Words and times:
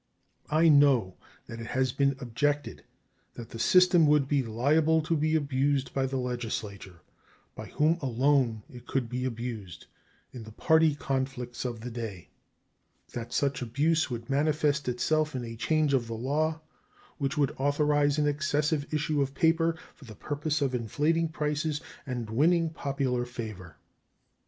I 0.49 0.67
know 0.67 1.17
that 1.45 1.59
it 1.61 1.67
has 1.67 1.91
been 1.91 2.15
objected 2.17 2.83
that 3.35 3.49
the 3.49 3.59
system 3.59 4.07
would 4.07 4.27
be 4.27 4.41
liable 4.41 5.03
to 5.03 5.15
be 5.15 5.35
abused 5.35 5.93
by 5.93 6.07
the 6.07 6.17
Legislature, 6.17 7.01
by 7.53 7.67
whom 7.67 7.99
alone 8.01 8.63
it 8.67 8.87
could 8.87 9.09
be 9.09 9.25
abused, 9.25 9.85
in 10.33 10.41
the 10.41 10.51
party 10.53 10.95
conflicts 10.95 11.65
of 11.65 11.81
the 11.81 11.91
day; 11.91 12.29
that 13.13 13.31
such 13.31 13.61
abuse 13.61 14.09
would 14.09 14.27
manifest 14.27 14.89
itself 14.89 15.35
in 15.35 15.45
a 15.45 15.55
change 15.55 15.93
of 15.93 16.07
the 16.07 16.17
law 16.17 16.61
which 17.19 17.37
would 17.37 17.53
authorize 17.59 18.17
an 18.17 18.25
excessive 18.27 18.91
issue 18.91 19.21
of 19.21 19.35
paper 19.35 19.75
for 19.93 20.05
the 20.05 20.15
purpose 20.15 20.63
of 20.63 20.73
inflating 20.73 21.27
prices 21.29 21.79
and 22.07 22.27
winning 22.31 22.71
popular 22.71 23.23
favor. 23.23 23.75